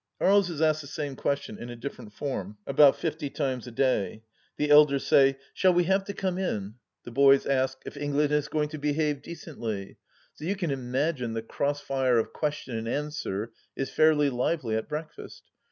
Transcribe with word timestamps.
Aries 0.19 0.49
is 0.49 0.63
asked 0.63 0.81
the 0.81 0.87
same 0.87 1.15
question 1.15 1.59
in 1.59 1.69
a 1.69 1.75
different 1.75 2.11
form 2.11 2.57
about 2.65 2.95
fifty 2.95 3.29
times 3.29 3.67
a 3.67 3.71
day. 3.71 4.23
The 4.57 4.71
elders 4.71 5.05
say," 5.05 5.37
Shall 5.53 5.75
we 5.75 5.83
have 5.83 6.05
to 6.05 6.13
come 6.15 6.33
THE 6.37 6.41
LAST 6.41 6.51
DITCH 6.53 6.63
83 6.63 6.67
in?" 6.69 6.75
The 7.05 7.11
boys 7.11 7.45
ask" 7.45 7.77
if 7.85 7.97
England 7.97 8.31
is 8.31 8.47
going 8.47 8.69
to 8.69 8.79
behave 8.79 9.21
de 9.21 9.35
cently." 9.35 9.97
So 10.33 10.45
you 10.45 10.55
can 10.55 10.71
imagine 10.71 11.33
the 11.33 11.43
cross 11.43 11.81
fire 11.81 12.17
of 12.17 12.33
question 12.33 12.75
and 12.77 12.87
answer 12.87 13.51
is 13.75 13.91
fairly 13.91 14.31
lively 14.31 14.75
at 14.75 14.89
breakfast. 14.89 15.43